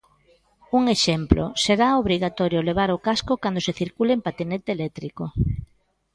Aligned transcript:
Un 0.77 0.83
exemplo, 0.95 1.43
será 1.63 1.87
obrigatorio 2.01 2.65
levar 2.69 2.89
o 2.95 3.01
casco 3.07 3.33
cando 3.43 3.59
se 3.65 3.77
circule 3.81 4.11
en 4.13 4.21
patinete 4.27 4.69
eléctrico. 4.77 5.23